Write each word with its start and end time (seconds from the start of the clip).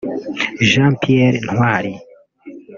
Jean 0.69 0.93
Pierre 1.01 1.37
Ntwali 1.43 1.93